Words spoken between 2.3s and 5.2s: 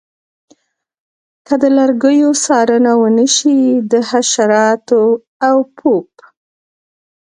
څارنه ونشي د حشراتو